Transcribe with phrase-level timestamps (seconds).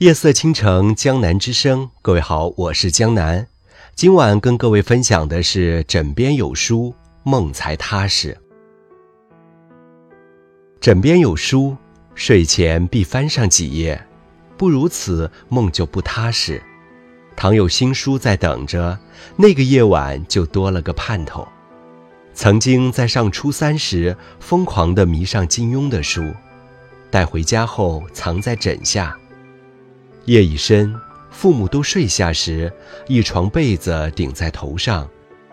[0.00, 1.88] 夜色倾城，江南之声。
[2.02, 3.46] 各位好，我是江南。
[3.94, 8.36] 今晚跟各位分享的是枕边有书，梦才踏实。
[10.82, 11.74] 枕边有书，
[12.14, 14.06] 睡前必翻上几页，
[14.58, 16.62] 不如此，梦就不踏实。
[17.34, 18.98] 倘有新书在等着，
[19.36, 21.48] 那个夜晚就多了个盼头。
[22.34, 26.22] 曾经在上初三时，疯狂地迷上金庸的书，
[27.10, 29.18] 带回家后藏在枕下。
[30.26, 30.92] 夜已深，
[31.30, 32.72] 父母都睡下时，
[33.06, 35.08] 一床被子顶在头上，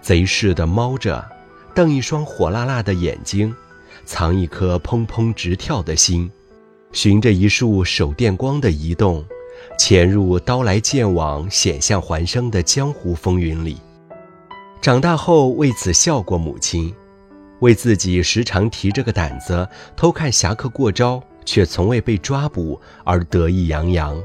[0.00, 1.24] 贼似的猫着，
[1.72, 3.54] 瞪一双火辣辣的眼睛，
[4.04, 6.28] 藏一颗砰砰直跳的心，
[6.90, 9.24] 循着一束手电光的移动，
[9.78, 13.76] 潜入刀来剑往、险象环生的江湖风云里。
[14.82, 16.92] 长大后为此笑过母亲，
[17.60, 24.20] 为自己时常提着个胆子偷看侠客过招却从未被抓捕而得意洋洋。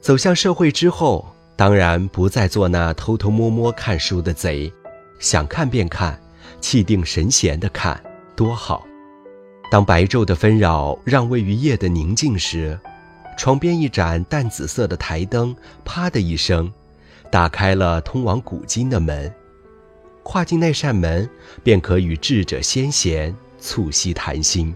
[0.00, 4.72] 走向社会之后，当然不再做那偷偷摸摸看书的贼，
[5.18, 6.18] 想看便看，
[6.58, 8.02] 气定神闲的看，
[8.34, 8.86] 多好。
[9.70, 12.80] 当白昼的纷扰让位于夜的宁静时，
[13.36, 16.72] 床边一盏淡紫色的台灯，啪的一声，
[17.30, 19.32] 打开了通往古今的门。
[20.22, 21.28] 跨进那扇门，
[21.62, 24.74] 便可与智者先贤促膝谈心。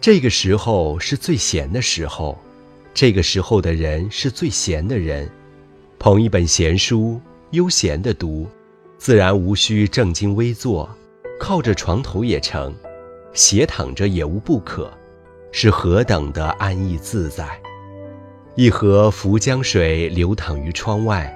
[0.00, 2.38] 这个时候是最闲的时候。
[2.92, 5.30] 这个时候的人是最闲的人，
[5.98, 7.20] 捧一本闲书，
[7.52, 8.46] 悠闲的读，
[8.98, 10.88] 自然无需正襟危坐，
[11.38, 12.74] 靠着床头也成，
[13.32, 14.90] 斜躺着也无不可，
[15.52, 17.48] 是何等的安逸自在。
[18.56, 21.34] 一河浮江水流淌于窗外，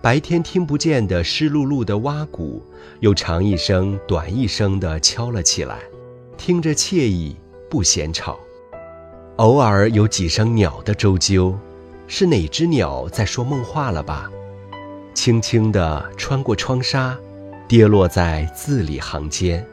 [0.00, 2.62] 白天听不见的湿漉漉的蛙鼓，
[3.00, 5.80] 又长一声短一声的敲了起来，
[6.38, 7.36] 听着惬意，
[7.68, 8.38] 不嫌吵。
[9.38, 11.54] 偶尔有几声鸟的啾啾，
[12.08, 14.28] 是哪只鸟在说梦话了吧？
[15.14, 17.16] 轻轻地穿过窗纱，
[17.68, 19.64] 跌落在字里行间。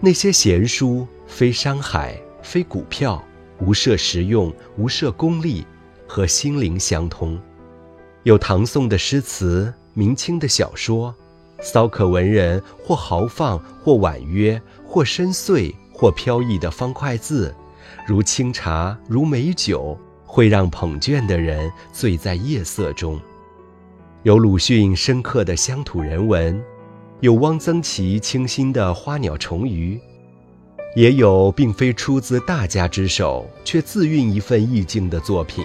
[0.00, 3.22] 那些闲书，非商海，非股票，
[3.58, 5.66] 无涉实用，无涉功利，
[6.08, 7.38] 和心灵相通。
[8.22, 11.14] 有唐宋的诗词，明清的小说，
[11.60, 17.54] 骚客文人或豪放，或婉约，或深邃，或飘逸的方块字。
[18.06, 23.20] 如清茶，如美酒，会让捧卷的人醉在夜色中。
[24.22, 26.62] 有鲁迅深刻的乡土人文，
[27.20, 30.00] 有汪曾祺清新的花鸟虫鱼，
[30.96, 35.64] 也有并非出自大家之手，却自蕴一份意境的作品。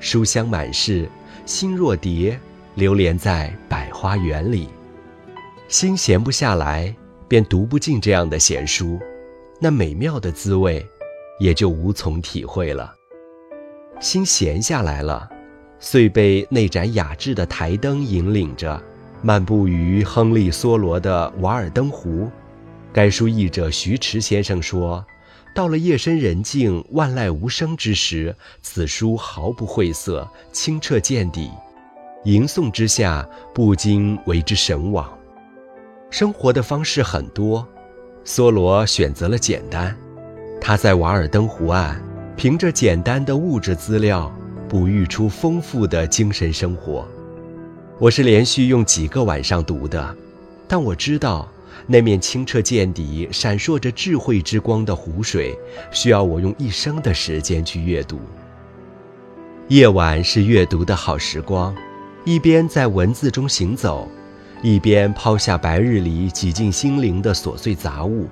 [0.00, 1.08] 书香满室，
[1.46, 2.38] 心若蝶，
[2.74, 4.68] 流连在百花园里。
[5.68, 6.94] 心闲不下来，
[7.28, 8.98] 便读不进这样的闲书，
[9.60, 10.84] 那美妙的滋味。
[11.42, 12.94] 也就无从体会了。
[13.98, 15.28] 心闲下来了，
[15.80, 18.80] 遂被那盏雅致的台灯引领着，
[19.22, 22.26] 漫步于亨利·梭罗的《瓦尔登湖》。
[22.92, 25.04] 该书译者徐迟先生说
[25.52, 31.50] ：“到了夜深人静、万籁无声之时，此书毫不晦涩，清澈见底，
[32.22, 35.12] 吟诵之下不禁为之神往。”
[36.08, 37.66] 生活的方式很多，
[38.24, 39.96] 梭罗选择了简单。
[40.64, 41.96] 他在瓦尔登湖岸，
[42.36, 44.32] 凭着简单的物质资料，
[44.68, 47.04] 哺育出丰富的精神生活。
[47.98, 50.16] 我是连续用几个晚上读的，
[50.68, 51.48] 但我知道，
[51.88, 55.58] 那面清澈见底、闪烁着智慧之光的湖水，
[55.90, 58.20] 需要我用一生的时间去阅读。
[59.66, 61.74] 夜晚是阅读的好时光，
[62.24, 64.06] 一边在文字中行走，
[64.62, 68.28] 一边抛下白日里挤进心灵的琐碎杂物。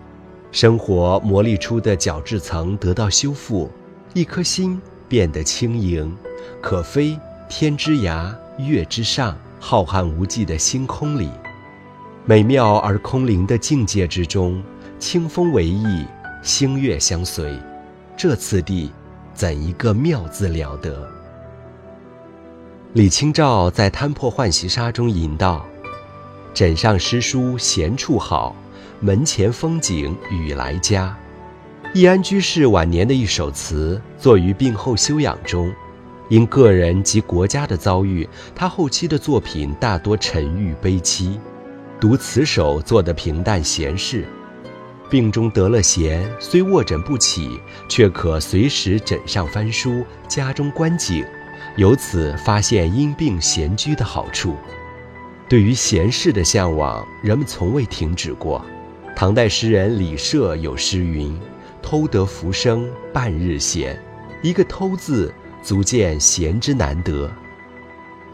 [0.52, 3.70] 生活磨砺出的角质层得到修复，
[4.14, 6.12] 一颗心变得轻盈，
[6.60, 7.16] 可飞
[7.48, 11.30] 天之涯、月之上、浩瀚无际的星空里，
[12.24, 14.60] 美妙而空灵的境界之中，
[14.98, 16.04] 清风为翼，
[16.42, 17.56] 星月相随，
[18.16, 18.90] 这次第，
[19.32, 21.08] 怎一个妙字了得！
[22.94, 25.64] 李清照在《摊破浣溪沙》中吟道
[26.52, 28.56] ：“枕上诗书闲处好。”
[29.02, 31.16] 门前风景雨来佳，
[31.94, 35.72] 易安居士晚年的一首词，作于病后休养中。
[36.28, 41.38] 因个人及国家的遭遇，他后期的作品大多沉郁悲凄。
[41.98, 44.28] 读此首做的平淡闲适，
[45.08, 47.58] 病中得了闲，虽卧枕不起，
[47.88, 51.24] 却可随时枕上翻书，家中观景，
[51.76, 54.54] 由此发现因病闲居的好处。
[55.48, 58.62] 对于闲适的向往，人们从未停止过。
[59.14, 61.38] 唐代诗人李涉有诗云
[61.82, 64.00] ：“偷得浮生半日闲。”
[64.42, 67.30] 一个“偷”字，足见闲之难得。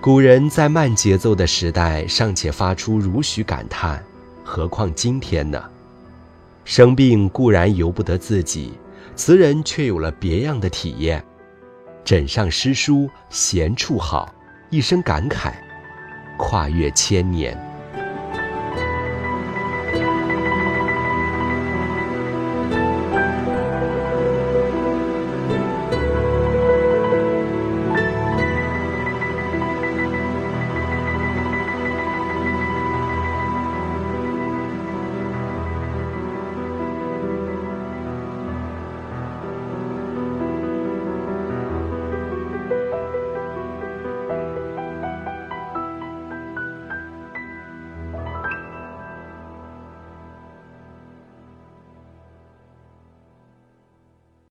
[0.01, 4.01] 古人在慢节奏的时代尚且发出如许感叹，
[4.45, 5.61] 何况今天呢？
[6.65, 8.75] 生病固然由不得自己，
[9.17, 11.25] 词人却有了别样的体验。
[12.05, 14.33] 枕上诗书闲处好，
[14.71, 15.55] 一声感慨，
[16.39, 17.61] 跨越千年。